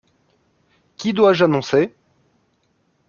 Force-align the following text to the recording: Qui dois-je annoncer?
Qui 0.97 1.13
dois-je 1.13 1.43
annoncer? 1.45 1.93